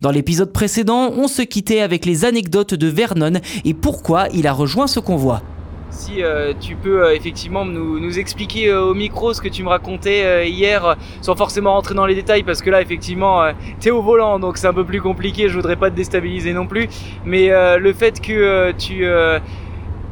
[0.00, 3.34] Dans l'épisode précédent, on se quittait avec les anecdotes de Vernon
[3.66, 5.42] et pourquoi il a rejoint ce convoi.
[5.90, 9.68] Si euh, tu peux euh, effectivement nous, expliquer euh, au micro ce que tu me
[9.68, 13.42] racontais hier, sans forcément rentrer dans les détails, parce que là effectivement
[13.78, 15.50] t'es au volant, donc c'est un peu plus compliqué.
[15.50, 16.88] Je voudrais pas te déstabiliser non plus,
[17.26, 19.04] mais le fait que tu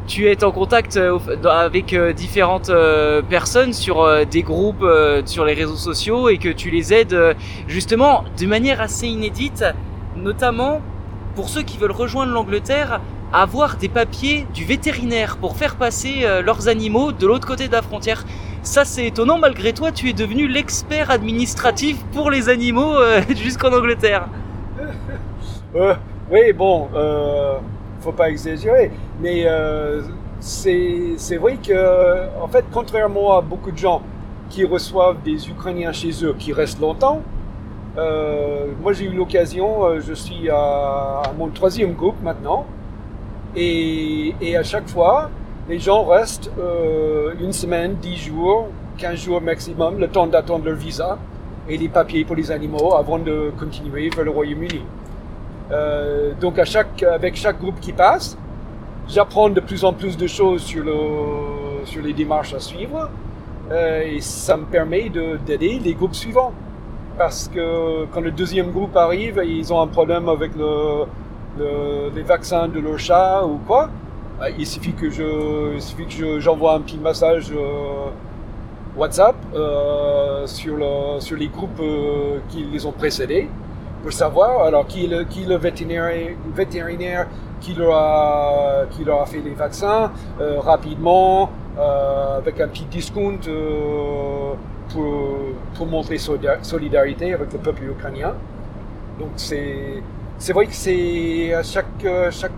[0.09, 0.99] tu es en contact
[1.45, 2.73] avec différentes
[3.29, 4.85] personnes sur des groupes
[5.27, 7.37] sur les réseaux sociaux et que tu les aides
[7.69, 9.65] justement de manière assez inédite,
[10.17, 10.81] notamment
[11.37, 13.01] pour ceux qui veulent rejoindre l'Angleterre
[13.33, 17.73] avoir des papiers du vétérinaire pour faire passer euh, leurs animaux de l'autre côté de
[17.73, 18.25] la frontière.
[18.63, 23.73] Ça c'est étonnant, malgré toi tu es devenu l'expert administratif pour les animaux euh, jusqu'en
[23.73, 24.29] Angleterre.
[25.77, 25.95] Euh,
[26.31, 26.89] oui, bon,
[28.01, 29.47] faut pas exagérer, mais
[30.41, 34.03] c'est vrai que, en fait, contrairement à beaucoup de gens
[34.51, 37.23] qui reçoivent des Ukrainiens chez eux qui restent longtemps,
[37.97, 42.65] moi j'ai eu l'occasion, je suis à mon troisième groupe maintenant,
[43.57, 45.31] et, à chaque fois,
[45.69, 50.77] les gens restent euh, une semaine, dix jours, quinze jours maximum, le temps d'attendre leur
[50.77, 51.19] visa
[51.69, 54.83] et les papiers pour les animaux avant de continuer vers le Royaume-Uni.
[55.71, 58.39] Euh, donc avec chaque groupe qui passe,
[59.09, 63.11] j'apprends de plus en plus de choses sur, le, sur les démarches à suivre
[63.71, 66.53] euh, et ça me permet d'aider les groupes suivants.
[67.19, 71.05] Parce que quand le deuxième groupe arrive, ils ont un problème avec le,
[72.15, 73.91] les vaccins de leur chat ou quoi,
[74.39, 75.11] bah, il suffit que
[76.39, 78.11] j'envoie un petit message euh,
[78.97, 79.35] WhatsApp
[80.47, 81.83] sur, le, sur les groupes
[82.49, 83.49] qui les ont précédés
[84.03, 87.27] pour savoir alors qui est le, qui le vétérinaire,
[87.61, 90.13] qui leur a, qui leur fait les vaccins
[90.59, 93.39] rapidement avec un petit discount
[94.91, 95.07] pour,
[95.75, 96.19] pour montrer
[96.63, 98.35] solidarité avec le peuple ukrainien.
[99.19, 100.03] Donc c'est
[100.39, 102.53] c'est vrai que c'est à chaque, euh, chaque,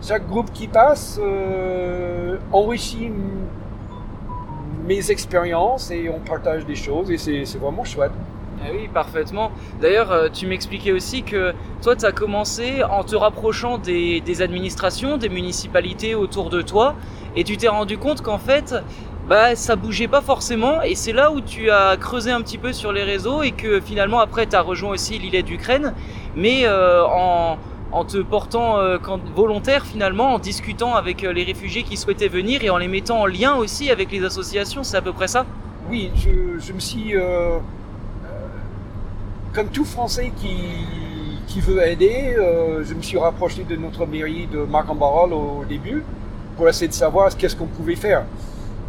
[0.00, 3.10] chaque groupe qui passe euh, enrichit
[4.86, 8.12] mes expériences et on partage des choses et c'est vraiment chouette.
[8.60, 9.52] Ah oui, parfaitement.
[9.80, 15.16] D'ailleurs, euh, tu m'expliquais aussi que toi, tu as commencé en te rapprochant des, administrations,
[15.16, 16.94] des municipalités autour de toi,
[17.36, 18.74] et tu t'es rendu compte qu'en fait,
[19.28, 22.72] bah, ça bougeait pas forcément, et c'est là où tu as creusé un petit peu
[22.72, 25.94] sur les réseaux, et que finalement, après, tu as rejoint aussi l'île d'Ukraine,
[26.34, 27.58] mais euh, en,
[28.04, 28.98] te portant euh,
[29.34, 33.26] volontaire finalement, en discutant avec les réfugiés qui souhaitaient venir, et en les mettant en
[33.26, 35.46] lien aussi avec les associations, c'est à peu près ça?
[35.88, 37.14] Oui, je me suis
[39.54, 40.56] comme tout Français qui,
[41.46, 45.64] qui veut aider, euh, je me suis rapproché de notre mairie de marc en au
[45.64, 46.02] début
[46.56, 48.24] pour essayer de savoir qu'est-ce qu'on pouvait faire.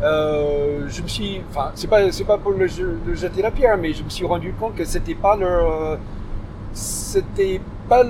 [0.01, 3.93] Euh, je me suis, enfin, c'est pas, c'est pas pour le, jeter la pierre, mais
[3.93, 5.97] je me suis rendu compte que c'était pas leur,
[6.73, 8.03] c'était pas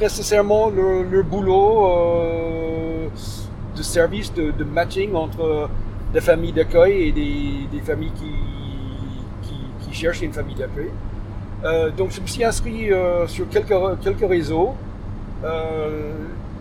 [0.00, 3.08] nécessairement leur, boulot euh,
[3.76, 5.68] de service de, matching entre
[6.12, 10.90] des familles d'accueil et des, des familles qui, qui, qui cherchent une famille d'accueil.
[11.64, 14.74] Euh, donc je me suis inscrit euh, sur quelques, quelques réseaux,
[15.44, 16.12] euh,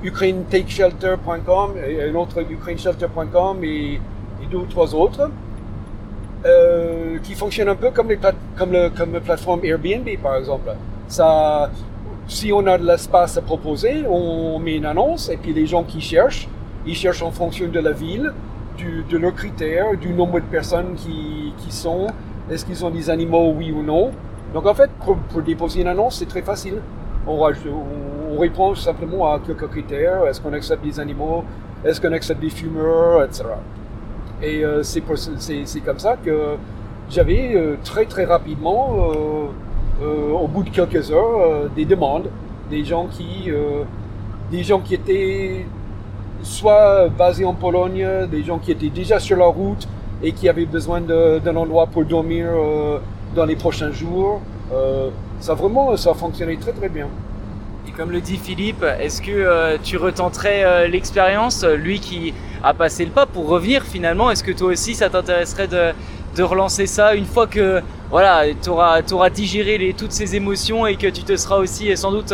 [0.04, 4.00] ukrainetakeshelter.com et un autre ukraineshelter.com et, et,
[4.50, 5.30] deux ou trois autres,
[7.24, 8.20] qui fonctionnent un peu comme les
[8.56, 10.70] comme le comme la plateforme Airbnb par exemple.
[11.08, 11.72] Ça,
[12.28, 15.84] si on a de l'espace à proposer, on met une annonce et puis les gens
[15.84, 16.48] qui cherchent,
[16.86, 18.32] ils cherchent en fonction de la ville,
[18.78, 22.08] du, de leurs critères, du nombre de personnes qui, qui sont,
[22.52, 24.12] est-ce qu'ils ont des animaux oui ou non.
[24.56, 26.76] Donc en fait, pour, déposer une annonce, c'est très facile.
[27.28, 30.26] On, on, répond simplement à quelques critères.
[30.28, 31.44] Est-ce qu'on accepte des animaux?
[31.84, 33.22] Est-ce qu'on accepte des fumeurs?
[33.26, 33.44] Etc.
[34.42, 36.56] Et euh, c'est comme ça que
[37.10, 38.96] j'avais euh, très très rapidement,
[40.02, 42.30] euh, au bout de quelques heures, des demandes.
[42.70, 43.52] Des gens qui,
[44.52, 45.66] des gens qui étaient
[46.44, 49.86] soit basés en Pologne, des gens qui étaient déjà sur la route
[50.24, 52.48] et qui avaient besoin d'un endroit pour dormir
[53.36, 54.42] dans les prochains jours.
[54.74, 55.10] Euh,
[55.40, 57.08] ça vraiment, ça a fonctionné très très bien.
[57.88, 62.34] Et comme le dit Philippe, est-ce que euh, tu retenterais euh, l'expérience, lui qui
[62.64, 64.32] a passé le pas pour revenir finalement?
[64.32, 65.92] Est-ce que toi aussi ça t'intéresserait de,
[66.36, 70.88] de, relancer ça une fois que voilà, tu auras, auras, digéré les, toutes ces émotions
[70.88, 72.34] et que tu te seras aussi sans doute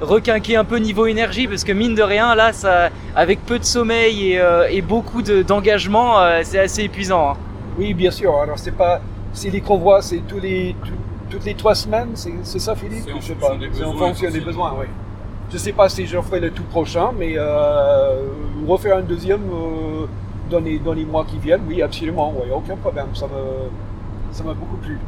[0.00, 1.46] requinqué un peu niveau énergie?
[1.46, 4.40] Parce que mine de rien, là, ça, avec peu de sommeil et,
[4.70, 7.30] et beaucoup d'engagement, c'est assez épuisant.
[7.30, 7.36] Hein.
[7.78, 8.36] Oui, bien sûr.
[8.40, 9.00] Alors c'est pas
[9.32, 10.74] c'est les convois, c'est tous les,
[11.30, 13.08] toutes les trois semaines, c'est ça Philippe?
[13.16, 13.56] Je sais pas.
[13.72, 14.86] C'est en fonction des besoins, oui.
[15.50, 18.20] Je sais pas si je ferai le tout prochain, mais euh,
[18.66, 20.06] refaire un deuxième euh,
[20.50, 23.06] dans, les, dans, les, mois qui viennent, oui, absolument, oui, aucun problème.
[23.14, 23.32] Ça m'a
[24.30, 24.98] ça beaucoup plu.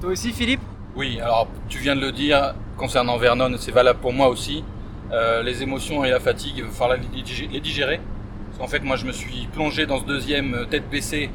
[0.00, 0.60] Toi aussi, Philippe?
[0.96, 4.64] Oui, alors tu viens de le dire, concernant Vernon, c'est valable pour moi aussi.
[5.12, 8.00] Euh, les émotions et la fatigue, il va falloir les digérer.
[8.48, 11.30] Parce qu'en fait, moi, je me suis plongé dans ce deuxième tête baissée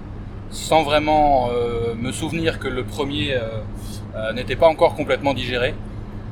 [0.49, 3.37] sans vraiment euh, me souvenir que le premier
[4.33, 5.75] n'était pas encore complètement digéré.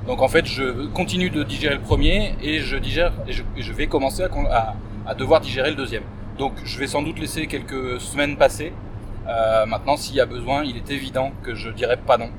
[0.07, 3.85] Donc en fait, je continue de digérer le premier et je digère et je, vais
[3.85, 4.75] commencer à,
[5.06, 6.03] à, devoir digérer le deuxième.
[6.39, 8.73] Donc je vais sans doute laisser quelques semaines passer.
[9.67, 12.29] maintenant, s'il y a besoin, il est évident que je dirai pas non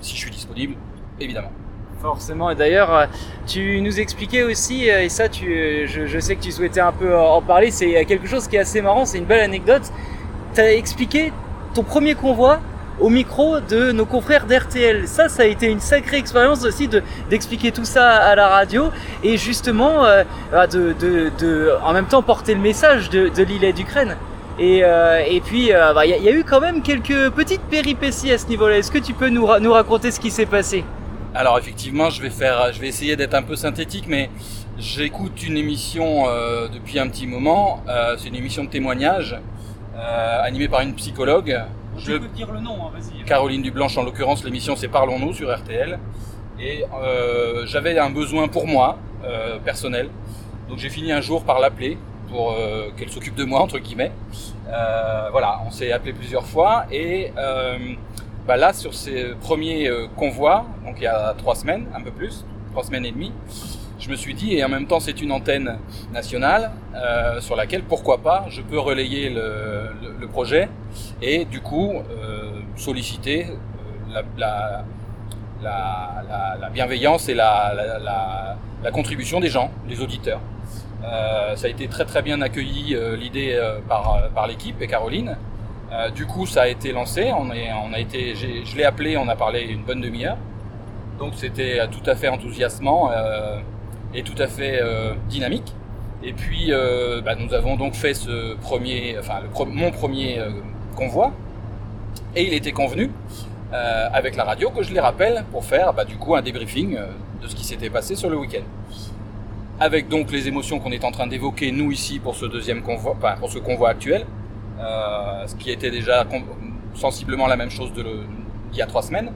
[0.00, 0.74] si je suis disponible,
[1.20, 1.52] évidemment.
[2.00, 3.06] Forcément, et d'ailleurs, euh,
[3.46, 6.92] tu nous expliquais aussi, euh, et ça, tu, euh, je, sais que tu souhaitais un
[6.92, 9.82] peu en parler, c'est quelque chose qui est assez marrant, c'est une belle anecdote.
[10.58, 11.32] Tu as expliqué
[11.72, 12.58] ton premier convoi
[12.98, 15.06] au micro de nos confrères d'RTL.
[15.06, 17.00] Ça, ça a été une sacrée expérience aussi de
[17.30, 18.90] d'expliquer tout ça à la radio
[19.22, 20.02] et justement
[20.50, 24.16] bah, de, de, de, en même temps porter le message de, de l'île d'Ukraine.
[24.58, 28.38] Et, et puis, il bah, y, y, a eu quand même quelques petites péripéties à
[28.38, 28.78] ce niveau-là.
[28.78, 30.82] Est-ce que tu peux nous, nous raconter ce qui s'est passé?
[31.36, 34.28] Alors effectivement, je vais faire, je vais essayer d'être un peu synthétique, mais
[34.76, 37.84] j'écoute une émission euh, depuis un petit moment.
[37.88, 39.38] Euh, c'est une émission de témoignage
[39.98, 41.60] euh, animée par une psychologue.
[41.96, 43.24] Je peux dire le nom, hein, vas-y.
[43.24, 45.98] Caroline Dublanche, en l'occurrence, l'émission c'est Parlons-nous sur RTL.
[46.60, 46.84] Et
[47.66, 48.98] j'avais un besoin pour moi
[49.64, 50.10] personnel,
[50.68, 51.96] donc j'ai fini un jour par l'appeler
[52.28, 52.56] pour
[52.96, 54.10] qu'elle s'occupe de moi entre guillemets.
[54.66, 57.30] voilà, on s'est appelé plusieurs fois et
[58.48, 62.10] bah là, sur ces premiers euh, convois, donc il y a trois semaines, un peu
[62.10, 63.30] plus, trois semaines et demie,
[63.98, 65.78] je me suis dit, et en même temps c'est une antenne
[66.12, 70.68] nationale euh, sur laquelle, pourquoi pas, je peux relayer le, projet
[71.22, 73.46] et du coup euh, solliciter
[74.38, 74.84] la,
[75.62, 78.56] la, bienveillance et la,
[78.92, 80.40] contribution des gens, des auditeurs.
[81.02, 83.58] ça a été très très bien accueilli l'idée
[83.88, 85.36] par, par l'équipe et Caroline.
[85.92, 87.32] Euh, du coup, ça a été lancé.
[87.32, 90.36] On, on a été, je l'ai appelé, on a parlé une bonne demi-heure.
[91.18, 93.58] Donc c'était tout à fait enthousiasmant euh,
[94.14, 95.74] et tout à fait euh, dynamique.
[96.22, 96.72] Et puis,
[97.24, 100.40] bah, nous avons donc fait ce premier, enfin mon premier
[100.96, 101.30] convoi.
[102.34, 103.12] Et il était convenu
[103.70, 106.98] avec la radio que je les rappelle pour faire bah, du coup un débriefing
[107.40, 108.64] de ce qui s'était passé sur le week-end.
[109.78, 113.14] Avec donc les émotions qu'on est en train d'évoquer nous ici pour ce deuxième convoi,
[113.16, 114.26] enfin, pour ce convoi actuel,
[114.80, 116.26] euh, ce qui était déjà
[116.94, 118.04] sensiblement la même chose de
[118.72, 119.32] il y a trois semaines.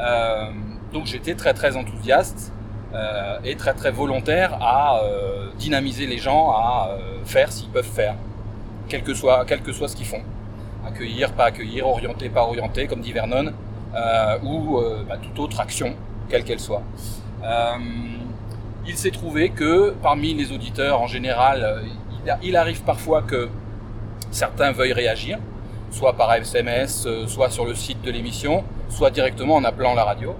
[0.00, 0.50] Euh,
[0.92, 2.52] donc j'étais très très enthousiaste
[2.94, 5.00] euh, et très très volontaire à
[5.58, 6.90] dynamiser les gens à
[7.24, 8.14] faire s'ils peuvent faire,
[8.88, 10.22] quel que soit, quel que soit ce qu'ils font.
[10.86, 13.52] Accueillir, pas accueillir, orienter, pas orienter, comme dit Vernon,
[14.44, 15.94] ou bah, toute autre action,
[16.28, 16.82] quelle qu'elle soit.
[18.86, 21.82] il s'est trouvé que parmi les auditeurs en général,
[22.42, 23.48] il arrive parfois que
[24.30, 25.38] certains veuillent réagir,
[25.90, 30.04] soit par SMS, euh, soit sur le site de l'émission, soit directement en appelant la
[30.04, 30.34] radio,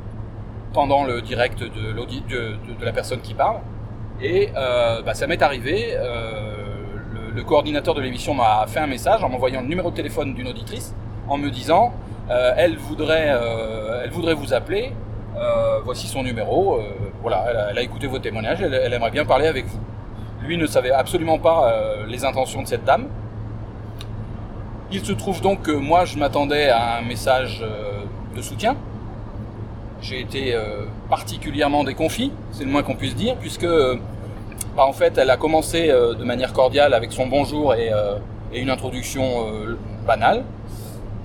[0.72, 3.58] pendant le direct de, la personne qui parle.
[4.20, 6.54] Et euh, bah, ça m'est arrivé, euh,
[7.34, 10.48] le, coordinateur de l'émission m'a fait un message en m'envoyant le numéro de téléphone d'une
[10.48, 10.94] auditrice,
[11.28, 11.92] en me disant,
[12.28, 13.32] elle, voudrait,
[14.02, 14.92] elle voudrait vous appeler,
[15.84, 16.80] voici son numéro,
[17.20, 19.78] voilà, elle a, écouté vos témoignages, elle, elle, aimerait bien parler avec vous.
[20.42, 21.72] Lui ne savait absolument pas
[22.08, 23.08] les intentions de cette dame,
[24.92, 28.04] il se trouve donc que moi, je m'attendais à un message euh,
[28.36, 28.76] de soutien.
[30.08, 33.66] J'ai été euh, particulièrement déconfit, c'est le moins qu'on puisse dire, puisque
[34.76, 37.90] bah, en fait, elle a commencé euh, de manière cordiale avec son bonjour et,
[38.54, 39.44] une introduction
[40.06, 40.44] banale,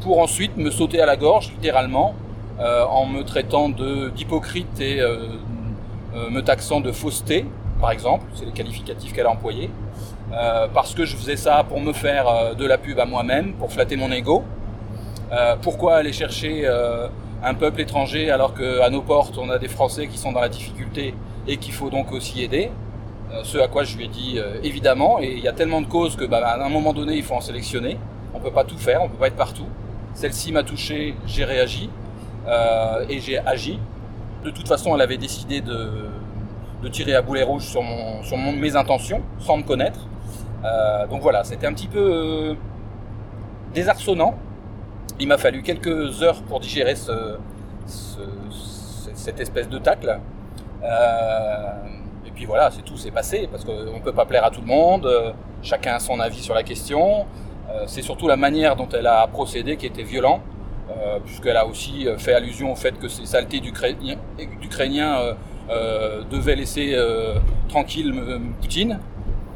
[0.02, 2.14] pour ensuite me sauter à la gorge, littéralement,
[2.60, 5.00] en me traitant d'hypocrite et
[6.16, 7.46] me taxant de fausseté,
[7.80, 9.70] par exemple, c'est les qualificatifs qu'elle a employés.
[10.34, 13.54] Euh, parce que je faisais ça pour me faire euh, de la pub à moi-même,
[13.54, 14.44] pour flatter mon ego.
[15.32, 16.68] Euh, pourquoi aller chercher
[17.44, 20.50] un peuple étranger alors qu'à nos portes on a des Français qui sont dans la
[20.50, 21.14] difficulté
[21.48, 22.70] et qu'il faut donc aussi aider
[23.44, 26.16] Ce à quoi je lui ai dit évidemment, et il y a tellement de causes
[26.16, 27.98] que bah, à un moment donné il faut en sélectionner.
[28.34, 29.68] On peut pas tout faire, on peut pas être partout.
[30.14, 31.90] Celle-ci m'a touché, j'ai réagi
[33.10, 33.80] et j'ai agi.
[34.44, 37.84] De toute façon, elle avait décidé de, tirer à boulet rouge sur,
[38.24, 40.08] sur mes intentions, sans me connaître.
[40.64, 42.54] Euh, donc voilà, c'était un petit peu euh,
[43.74, 44.36] désarçonnant.
[45.22, 47.38] Il m'a fallu quelques heures pour digérer ce,
[49.14, 50.20] cette espèce de tacle.
[50.84, 51.74] Euh,
[52.26, 54.62] et puis voilà, c'est tout, c'est passé, parce qu'on ne peut pas plaire à tout
[54.62, 55.08] le monde,
[55.62, 57.26] chacun a son avis sur la question.
[57.86, 60.42] c'est surtout la manière dont elle a procédé qui était violent,
[61.26, 64.18] puisqu'elle a aussi fait allusion au fait que ces saletés d'Ukrainiens
[66.32, 66.98] devaient laisser
[67.70, 68.14] tranquille
[68.60, 69.00] Poutine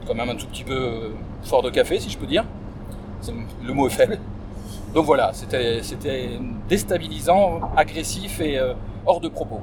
[0.06, 1.10] quand même un tout petit peu euh,
[1.44, 2.46] fort de café, si je peux dire.
[3.64, 4.20] Le mot est faible.
[4.96, 8.72] Donc voilà, c'était déstabilisant, agressif et, euh,
[9.06, 9.60] hors de propos.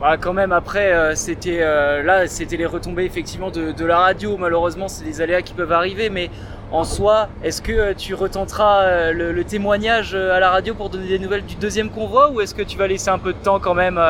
[0.00, 4.36] Bah quand même après euh, c'était euh, là c'était les retombées effectivement de, la radio
[4.36, 6.30] malheureusement c'est des aléas qui peuvent arriver mais
[6.72, 11.20] en soi est-ce que tu retenteras le, le, témoignage à la radio pour donner des
[11.20, 13.74] nouvelles du deuxième convoi ou est-ce que tu vas laisser un peu de temps quand
[13.74, 14.00] même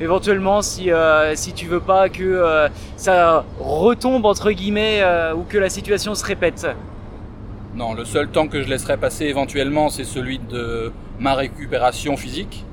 [0.00, 0.90] éventuellement si
[1.34, 5.02] si tu veux pas que ça retombe entre guillemets
[5.36, 6.66] ou que la situation se répète?
[7.76, 12.64] Non le seul temps que je laisserai passer éventuellement c'est celui de ma récupération physique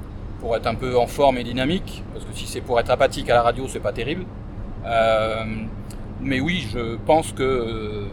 [0.44, 3.30] pour être un peu en forme et dynamique, parce que si c'est pour être apathique
[3.30, 4.26] à la radio, c'est pas terrible.
[4.86, 5.46] Euh,
[6.20, 8.06] mais oui, je pense que euh,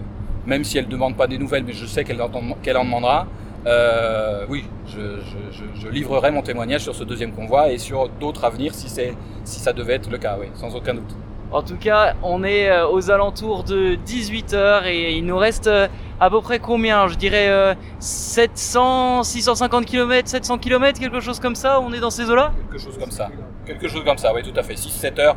[0.47, 3.27] même si elle ne demande pas des nouvelles, mais je sais qu'elle en, demandera,
[3.67, 8.75] euh, oui, je, livrerai mon témoignage sur ce deuxième convoi et sur d'autres à venir
[8.75, 11.17] si, si ça devait être le cas, oui, sans aucun doute.
[11.51, 15.69] En tout cas, on est aux alentours de 18h et il nous reste
[16.21, 21.81] à peu près combien Je dirais 700, 650 km, 700 km, quelque chose comme ça
[21.81, 23.29] On est dans ces eaux-là Quelque chose comme ça.
[23.67, 24.75] Quelque chose comme ça, oui, tout à fait.
[24.75, 25.37] 6-7 heures.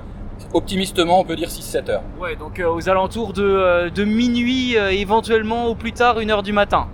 [0.54, 2.04] Optimistement, on peut dire 6-7 heures.
[2.20, 6.30] Ouais, donc euh, aux alentours de, euh, de minuit, euh, éventuellement au plus tard, 1
[6.30, 6.88] heure du matin.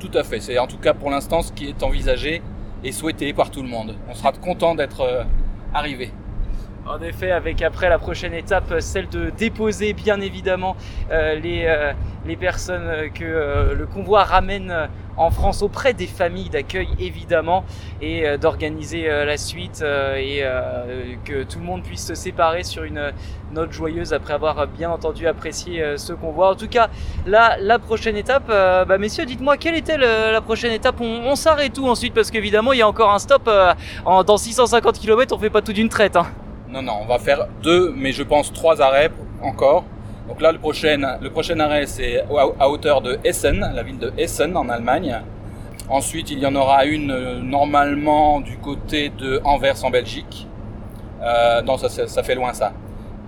[0.00, 0.40] Tout à fait.
[0.40, 2.42] C'est en tout cas pour l'instant ce qui est envisagé
[2.84, 3.96] et souhaité par tout le monde.
[4.08, 5.26] On sera content d'être
[5.72, 6.10] arrivé.
[6.88, 10.76] En effet, avec après la prochaine étape, celle de déposer bien évidemment
[11.10, 11.92] euh, les, euh,
[12.24, 17.64] les personnes que euh, le convoi ramène en France auprès des familles d'accueil évidemment
[18.00, 20.44] et d'organiser la suite et
[21.24, 23.12] que tout le monde puisse se séparer sur une
[23.50, 26.50] note joyeuse après avoir bien entendu apprécié ce convoi.
[26.50, 26.90] En tout cas,
[27.24, 31.00] là, la prochaine étape, bah, messieurs, dites-moi quelle était la prochaine étape?
[31.00, 32.12] On, s'arrête où ensuite?
[32.12, 33.50] Parce qu'évidemment, il y a encore un stop
[34.04, 36.16] en, dans 650 km, on fait pas tout d'une traite.
[36.16, 36.26] Hein.
[36.68, 39.10] Non, non, on va faire deux, mais je pense trois arrêts
[39.42, 39.84] encore.
[40.28, 42.24] Donc là, le prochain, le prochain arrêt, c'est
[42.58, 45.20] à hauteur de Essen, la ville de Essen en Allemagne.
[45.88, 50.48] Ensuite, il y en aura une euh, normalement du côté de Anvers en Belgique.
[51.22, 52.72] Euh, non, ça, ça, fait loin ça.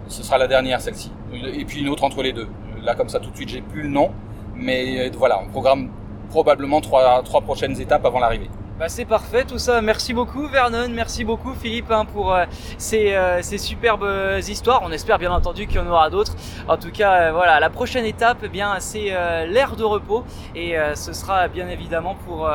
[0.08, 1.12] Ce sera la dernière celle-ci.
[1.32, 2.48] Et puis une autre entre les deux.
[2.82, 4.10] Là, comme ça, tout de suite, j'ai plus le nom.
[4.56, 5.90] Mais euh, voilà, on programme
[6.30, 8.50] probablement trois, trois prochaines étapes avant l'arrivée.
[8.78, 9.82] Bah c'est parfait tout ça.
[9.82, 12.44] Merci beaucoup Vernon, merci beaucoup Philippe hein, pour euh,
[12.76, 14.82] ces, euh, ces, superbes euh, histoires.
[14.84, 16.36] On espère bien entendu qu'il y en aura d'autres.
[16.68, 19.10] En tout cas, voilà, la prochaine étape, eh bien c'est
[19.48, 22.48] l'ère de repos et ce sera bien évidemment pour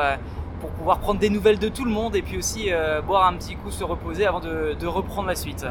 [0.60, 2.70] pour pouvoir prendre des nouvelles de tout le monde et puis aussi
[3.06, 5.66] boire un petit coup, se reposer avant de, de reprendre la suite.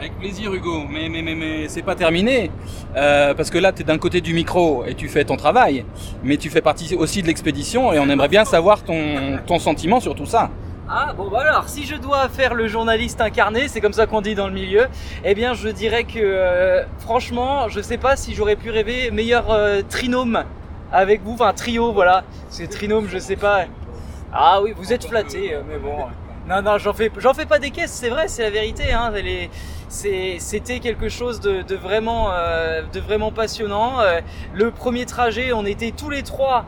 [0.00, 2.50] Avec plaisir Hugo, mais, mais, mais, mais c'est pas terminé.
[2.96, 5.84] Euh, parce que là, tu es d'un côté du micro et tu fais ton travail,
[6.24, 10.00] mais tu fais partie aussi de l'expédition et on aimerait bien savoir ton, ton sentiment
[10.00, 10.48] sur tout ça.
[10.88, 14.22] Ah bon bah alors si je dois faire le journaliste incarné, c'est comme ça qu'on
[14.22, 14.86] dit dans le milieu,
[15.22, 19.50] eh bien je dirais que euh, franchement je sais pas si j'aurais pu rêver meilleur
[19.50, 20.44] euh, trinôme
[20.90, 23.66] avec vous, enfin trio voilà, c'est trinôme je sais pas.
[24.32, 26.06] Ah oui vous êtes flatté mais bon.
[26.50, 29.12] Non non j'en fais j'en fais pas des caisses c'est vrai c'est la vérité hein,
[29.88, 34.00] c'était quelque chose de, vraiment, euh, de vraiment passionnant.
[34.00, 34.20] Euh,
[34.54, 36.64] le premier trajet, on était tous les trois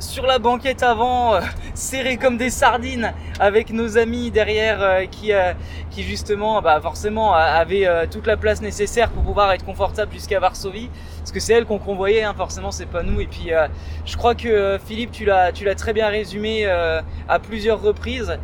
[0.00, 1.40] sur la banquette avant, euh,
[1.74, 5.30] serrés comme des sardines, avec nos amis derrière qui,
[5.90, 10.90] qui justement, bah forcément, avaient toute la place nécessaire pour pouvoir être confortable jusqu'à Varsovie.
[11.18, 13.20] Parce que c'est elle qu'on convoyait, hein, forcément, c'est pas nous.
[13.20, 13.50] Et puis,
[14.04, 18.36] je crois que Philippe, tu l'as, tu l'as très bien résumé à plusieurs reprises.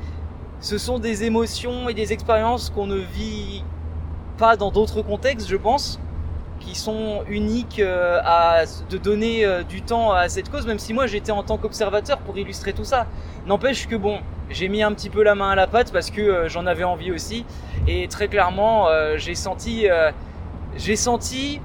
[0.61, 3.65] Ce sont des émotions et des expériences qu'on ne vit
[4.37, 5.99] pas dans d'autres contextes, je pense,
[6.61, 10.93] qui sont uniques euh, à de donner euh, du temps à cette cause, même si
[10.93, 13.07] moi j'étais en tant qu'observateur pour illustrer tout ça.
[13.47, 14.19] N'empêche que bon,
[14.51, 16.85] j'ai mis un petit peu la main à la pâte parce que euh, j'en avais
[16.85, 17.47] envie aussi,
[17.89, 19.87] et très clairement j'ai senti,
[20.77, 21.63] j'ai senti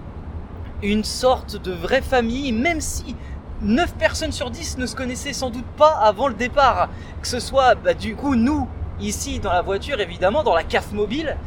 [0.82, 3.16] une sorte de vraie famille, même si
[3.62, 6.90] 9 personnes sur 10 ne se connaissaient sans doute pas avant le départ.
[7.22, 8.68] Que ce soit bah, du coup nous,
[9.00, 11.38] ici dans la voiture évidemment, dans la CAF mobile,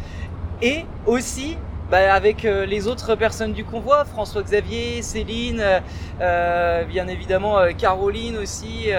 [0.63, 1.57] et aussi
[1.91, 5.81] bah, avec euh, les autres personnes du convoi, François Xavier, Céline, euh,
[6.21, 8.91] euh, bien évidemment Caroline aussi,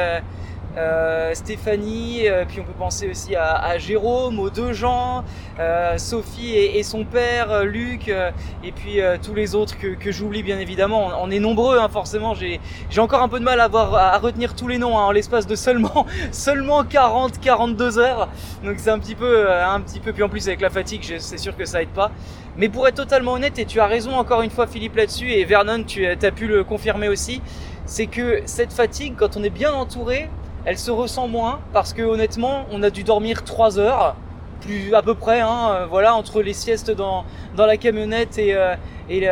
[0.80, 5.26] euh, Stéphanie, euh, puis on peut penser aussi à, Jérôme, aux deux gens,
[5.60, 11.12] euh, Sophie et, son père, Luc, et puis tous les autres que, j'oublie bien évidemment.
[11.22, 12.34] On, est nombreux, hein, forcément.
[12.34, 12.60] J'ai
[12.98, 15.46] encore un peu de mal à, avoir, à retenir tous les noms hein, en l'espace
[15.46, 18.30] de seulement seulement 40, 42 heures.
[18.64, 20.14] Donc c'est un petit peu, un petit peu.
[20.14, 22.12] Puis en plus avec la fatigue, c'est sûr que ça aide pas.
[22.58, 25.44] Mais pour être totalement honnête, et tu as raison encore une fois Philippe là-dessus, et
[25.46, 27.42] Vernon, tu as pu le confirmer aussi,
[27.86, 30.30] c'est que cette fatigue, quand on est bien entouré,
[30.66, 34.16] elle se ressent moins parce que honnêtement, on a dû dormir 3 heures,
[34.62, 37.24] plus à peu près, hein, euh, voilà, entre les siestes dans,
[37.56, 38.76] dans la camionnette et, euh,
[39.10, 39.28] et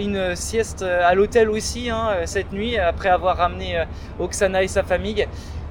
[0.00, 3.82] une sieste à l'hôtel aussi hein, cette nuit après avoir ramené
[4.18, 5.26] Oksana et sa famille.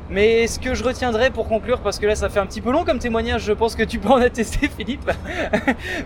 [0.09, 2.71] Mais ce que je retiendrai pour conclure, parce que là ça fait un petit peu
[2.71, 5.09] long comme témoignage, je pense que tu peux en attester Philippe.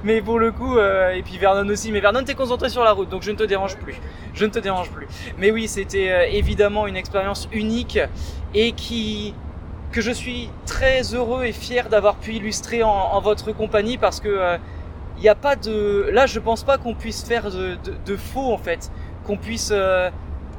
[0.04, 2.92] mais pour le coup, euh, et puis Vernon aussi, mais Vernon t'es concentré sur la
[2.92, 3.96] route, donc je ne te dérange plus.
[4.34, 5.08] Je ne te dérange plus.
[5.38, 8.00] Mais oui, c'était euh, évidemment une expérience unique
[8.54, 9.34] et qui
[9.92, 14.28] que je suis très heureux et fier d'avoir pu illustrer en, votre compagnie parce que
[14.28, 14.58] il euh,
[15.22, 18.92] n'y a pas de là je pense pas qu'on puisse faire de, faux en fait
[19.26, 19.72] qu'on puisse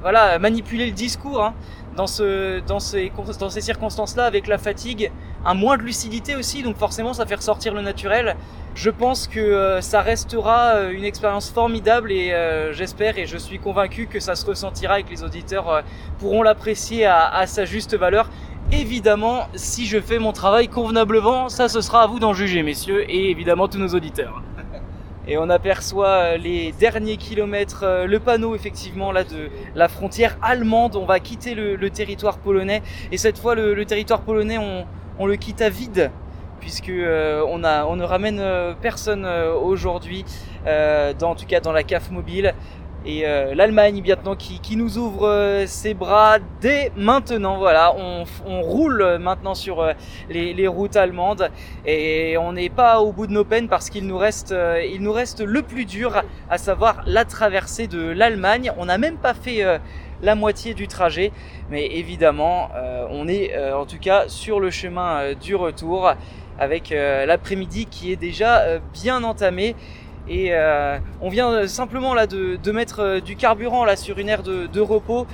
[0.03, 1.55] voilà manipuler le discours hein
[1.99, 5.11] dans, ce, dans, ces, circonstances-là, avec la fatigue,
[5.45, 8.37] un moins de lucidité aussi, donc forcément ça fait ressortir le naturel.
[8.77, 13.37] Je pense que euh, ça restera euh, une expérience formidable et euh, j'espère et je
[13.37, 15.83] suis convaincu que ça se ressentira et que les auditeurs
[16.21, 18.31] pourront l'apprécier à sa juste valeur.
[18.71, 23.11] Évidemment, si je fais mon travail convenablement, ça ce sera à vous d'en juger, messieurs,
[23.11, 24.43] et évidemment tous nos auditeurs
[25.29, 30.39] et on aperçoit euh, les derniers kilomètres, euh, le panneau effectivement là de la frontière
[30.43, 30.97] allemande.
[30.97, 32.83] On va quitter le, territoire polonais
[33.13, 36.11] et cette fois le, territoire polonais on, le quitte à vide
[36.61, 38.43] puisque euh, on, ne ramène
[38.81, 40.25] personne aujourd'hui,
[40.67, 42.55] en tout cas dans la CAF mobile.
[43.07, 47.57] Et euh, l'Allemagne maintenant qui, qui, nous ouvre euh, ses bras dès maintenant.
[47.57, 49.93] Voilà, on, on roule maintenant sur euh,
[50.29, 51.49] les, les, routes allemandes
[51.87, 54.55] et on n'est pas au bout de nos peines parce qu'il nous reste,
[54.93, 58.73] il nous reste le plus dur, à savoir la traversée de l'Allemagne.
[58.79, 59.63] On n'a même pas fait
[60.21, 61.31] la moitié du trajet,
[61.71, 62.71] mais évidemment,
[63.11, 66.13] on est en tout cas sur le chemin du retour
[66.59, 69.75] avec l'après-midi qui est déjà bien entamé.
[70.29, 74.43] Et euh, on vient euh, simplement de, mettre euh, du carburant là sur une aire
[74.43, 75.27] de, repos.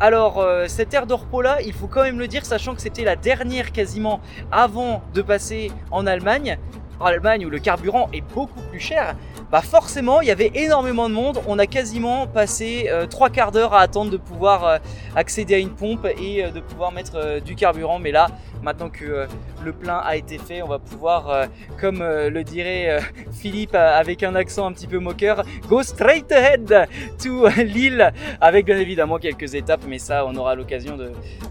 [0.00, 3.04] Alors cette aire de repos là, il faut quand même le dire, sachant que c'était
[3.04, 6.58] la dernière quasiment avant de passer en Allemagne.
[7.06, 9.14] Allemagne où le carburant est beaucoup plus cher,
[9.50, 11.40] bah forcément il y avait énormément de monde.
[11.46, 14.80] On a quasiment passé trois quarts d'heure à attendre de pouvoir
[15.14, 17.98] accéder à une pompe et de pouvoir mettre du carburant.
[17.98, 18.28] Mais là,
[18.64, 19.26] Maintenant que euh,
[19.62, 21.44] le plein a été fait, on va pouvoir, euh,
[21.78, 22.98] comme euh, le dirait
[23.30, 26.88] Philippe avec un accent un petit peu moqueur, go straight ahead
[27.22, 30.96] to Lille, avec bien évidemment quelques étapes, mais ça, on aura l'occasion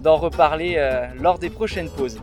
[0.02, 0.80] d'en reparler
[1.20, 2.20] lors des prochaines pauses.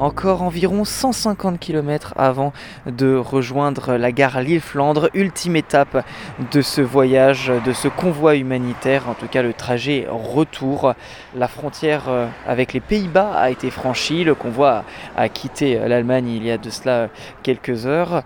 [0.00, 2.52] Encore environ 150 km avant
[2.86, 6.04] de rejoindre la gare Lille-Flandre, ultime étape
[6.50, 10.94] de ce voyage, de ce convoi humanitaire, en tout cas le trajet retour.
[11.36, 14.84] La frontière euh, avec les Pays-Bas a été franchie, le convoi
[15.16, 17.08] a quitté l'Allemagne il y a de cela
[17.42, 18.22] quelques heures.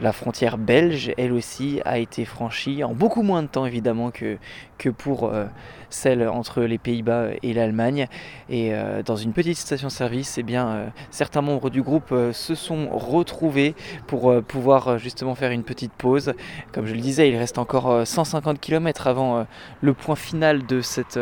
[0.00, 4.36] La frontière belge, elle aussi, a été franchie en beaucoup moins de temps évidemment que,
[4.78, 5.46] que pour euh,
[5.90, 8.08] celle entre les Pays-Bas et l'Allemagne.
[8.48, 12.88] Et euh, dans une petite station-service, eh bien, euh, certains membres du groupe se sont
[12.90, 13.74] retrouvés
[14.06, 16.34] pour pouvoir justement faire une petite pause.
[16.72, 19.46] Comme je le disais, il reste encore 150 km avant
[19.80, 21.18] le point final de cette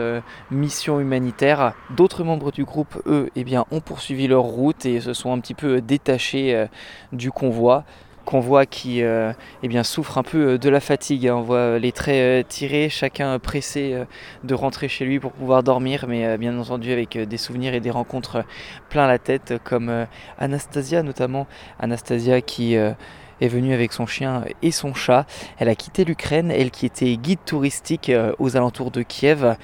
[0.50, 1.74] mission humanitaire.
[1.90, 5.40] D'autres membres du groupe, eux, eh bien, ont poursuivi leur route et se sont un
[5.40, 6.66] petit peu détachés
[7.12, 7.84] du convoi
[8.24, 9.32] convoi qui euh,
[9.62, 11.28] eh souffre un peu euh, de la fatigue.
[11.28, 11.36] Hein.
[11.36, 13.96] On voit les traits euh, tirés, chacun pressé
[14.44, 17.90] de rentrer chez lui pour pouvoir dormir, mais bien entendu avec des souvenirs et des
[17.90, 18.44] rencontres
[18.88, 20.06] plein la tête, comme
[20.38, 21.46] Anastasia notamment.
[21.78, 25.26] Anastasia qui est venue avec son chien et son chat.
[25.58, 29.56] Elle a quitté l'Ukraine, elle qui était guide touristique aux alentours de Kiev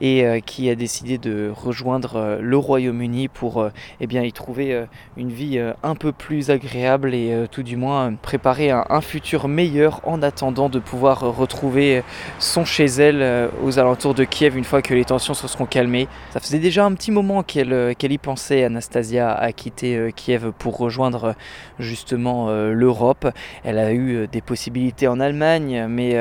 [0.00, 4.32] et euh, qui a décidé de rejoindre euh, le Royaume-Uni pour euh, eh bien, y
[4.32, 4.84] trouver
[5.16, 10.22] une vie un peu plus agréable et tout du moins préparer un, futur meilleur en
[10.22, 12.02] attendant de pouvoir retrouver
[12.38, 16.08] son chez elle aux alentours de Kiev une fois que les tensions se seront calmées.
[16.30, 20.78] Ça faisait déjà un petit moment qu'elle qu'elle y pensait, Anastasia, à quitter Kiev pour
[20.78, 21.34] rejoindre
[21.78, 23.28] justement l'Europe.
[23.62, 26.16] Elle a eu des possibilités en Allemagne, mais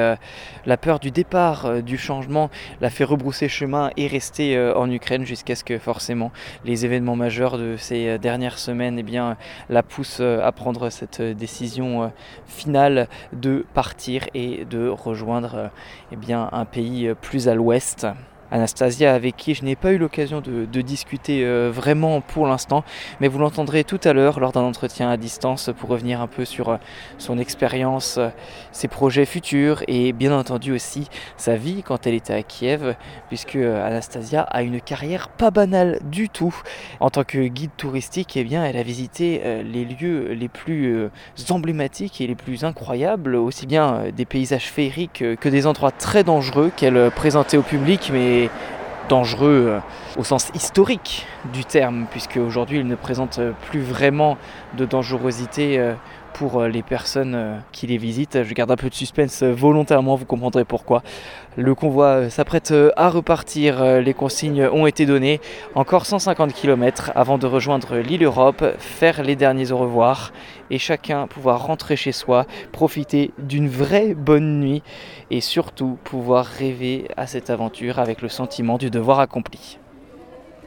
[0.66, 2.50] la peur du départ, du changement,
[2.82, 3.63] l'a fait rebrousser chemin
[3.98, 6.32] est resté euh, en Ukraine jusqu'à ce que forcément
[6.66, 9.38] les événements majeurs de ces euh, dernières semaines eh bien,
[9.70, 12.12] la poussent euh, à prendre cette décision
[12.48, 15.70] finale de partir et de rejoindre
[16.12, 18.08] eh un pays plus à l'ouest.
[18.54, 22.84] Anastasia avec qui je n'ai pas eu l'occasion de, discuter euh, vraiment pour l'instant,
[23.20, 26.46] mais vous l'entendrez tout à l'heure lors d'un entretien à distance pour revenir un peu
[26.46, 26.78] sur euh,
[27.18, 28.30] son expérience, euh,
[28.72, 32.96] ses projets futurs et bien entendu aussi sa vie quand elle était à Kiev,
[33.30, 36.54] puisque Anastasia a une carrière pas banale du tout.
[37.00, 41.10] En tant que guide touristique, eh bien, elle a visité les lieux les plus
[41.50, 46.72] emblématiques et les plus incroyables, aussi bien des paysages féeriques que des endroits très dangereux
[46.76, 48.43] qu'elle présentait au public, mais
[49.10, 49.80] dangereux euh,
[50.18, 54.38] au sens historique du terme, puisque aujourd'hui il ne présente plus vraiment
[54.78, 55.94] de dangerosité euh,
[56.34, 58.44] pour euh, les personnes euh, qui les visitent.
[58.44, 61.04] Je garde un peu de suspense volontairement, vous comprendrez pourquoi.
[61.56, 65.40] Le convoi s'apprête à repartir, les consignes ont été données.
[65.76, 70.34] Encore 150 km avant de rejoindre l'île Europe, faire les derniers au revoir
[70.72, 74.82] et chacun pouvoir rentrer chez soi, profiter d'une vraie bonne nuit
[75.30, 79.78] et surtout pouvoir rêver à cette aventure avec le sentiment du devoir accompli.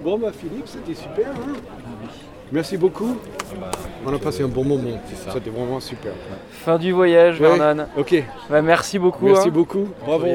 [0.00, 1.30] Bon bah Philippe, c'était super.
[1.30, 1.54] Hein
[2.52, 3.16] Merci beaucoup.
[4.06, 5.00] On a passé un bon moment.
[5.32, 6.12] C'était vraiment super.
[6.50, 7.86] Fin du voyage, Vernon.
[7.96, 8.22] Ok.
[8.48, 9.26] Bah, merci beaucoup.
[9.26, 9.52] Merci hein.
[9.52, 9.88] beaucoup.
[10.04, 10.26] Bravo.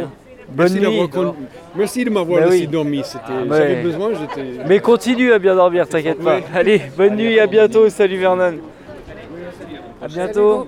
[0.54, 1.10] Bonne Merci, nuit.
[1.10, 1.36] con...
[1.76, 2.68] Merci de m'avoir Bah laissé oui.
[2.68, 3.06] dormir.
[3.14, 3.84] Bah J'avais ouais.
[3.84, 4.50] besoin, j'étais.
[4.68, 6.38] Mais continue à bien dormir, t'inquiète pas.
[6.38, 6.44] Ouais.
[6.54, 7.88] Allez, bonne nuit, à bientôt.
[7.88, 8.56] Salut Vernon.
[10.02, 10.68] À bientôt.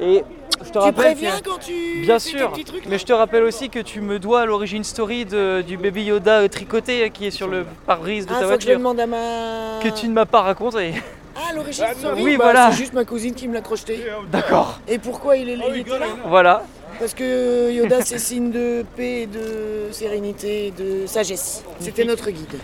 [0.00, 0.24] Et
[0.72, 1.04] te Tu rappelle.
[1.14, 3.68] préviens que- quand tu Bien fais tes sûr, petits trucs, mais je te rappelle aussi
[3.68, 7.30] que tu me dois l'origine story de- du baby Yoda euh, tricoté euh, qui est
[7.30, 8.78] sur le pare-brise de Ah, ta faut que je voiture.
[8.78, 9.80] demande à ma...
[9.82, 10.94] Que tu ne m'as pas raconté.
[11.36, 12.70] Ah, l'origine story oui, bah, voilà.
[12.72, 14.04] C'est juste ma cousine qui me l'a crocheté.
[14.30, 14.80] D'accord.
[14.88, 16.64] Et pourquoi il, est, il était là Voilà.
[16.98, 21.64] Parce que Yoda, c'est signe de paix, de sérénité, de sagesse.
[21.80, 22.58] C'était notre guide.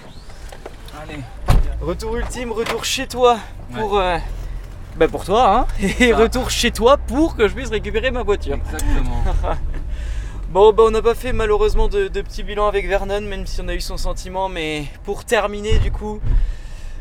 [1.03, 1.21] Allez.
[1.81, 3.39] Retour ultime, retour chez toi
[3.75, 3.99] pour.
[3.99, 4.17] euh,
[4.99, 5.67] bah pour toi, hein.
[6.01, 8.57] Et retour chez toi pour que je puisse récupérer ma voiture.
[8.57, 9.25] Exactement.
[10.51, 13.61] Bon, bah on n'a pas fait malheureusement de, de petit bilan avec Vernon, même si
[13.61, 14.49] on a eu son sentiment.
[14.49, 16.21] Mais pour terminer, du coup,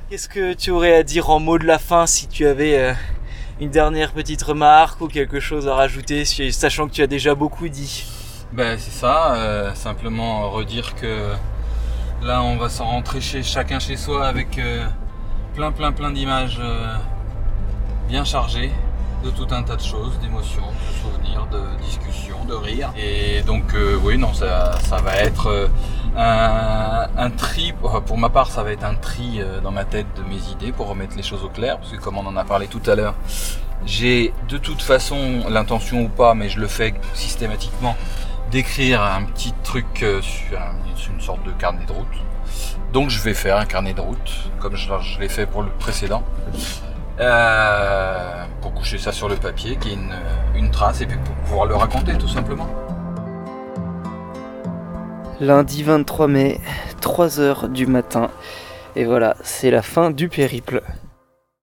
[0.10, 2.94] qu'est-ce que tu aurais à dire en mot de la fin si tu avais euh,
[3.62, 7.70] une dernière petite remarque ou quelque chose à rajouter, sachant que tu as déjà beaucoup
[7.70, 8.06] dit?
[8.52, 11.32] Ben c'est ça, euh, simplement redire que
[12.22, 14.86] là on va s'en rentrer chez chacun chez soi avec euh,
[15.54, 16.96] plein plein plein d'images euh,
[18.08, 18.72] bien chargées
[19.24, 22.91] de tout un tas de choses, d'émotions, de souvenirs, de discussions, de rires.
[22.98, 28.63] Et donc euh, oui non ça, va être euh, un, tri, pour ma part ça
[28.63, 31.43] va être un tri euh, dans ma tête de mes idées pour remettre les choses
[31.43, 33.15] au clair, parce que comme on en a parlé tout à l'heure,
[33.86, 37.96] j'ai de toute façon l'intention ou pas, mais je le fais systématiquement
[38.52, 42.08] d'écrire un petit truc sur, un- sur une sorte de carnet de route.
[42.93, 46.24] Donc je vais faire un carnet de route, comme je l'ai fait pour le précédent,
[47.19, 50.15] euh, pour coucher ça sur le papier, qui est une,
[50.56, 52.67] une trace, et puis pour pouvoir le raconter tout simplement.
[55.39, 56.60] Lundi 23 mai,
[57.01, 58.30] 3h du matin.
[58.95, 60.82] Et voilà, c'est la fin du périple.